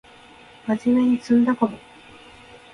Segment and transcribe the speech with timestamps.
[0.65, 1.77] まじめに詰んだかも